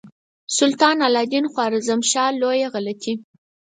سلطان 0.57 0.97
علاء 1.07 1.23
الدین 1.25 1.45
خوارزمشاه 1.53 2.29
لویه 2.41 2.67
غلطي. 2.73 3.13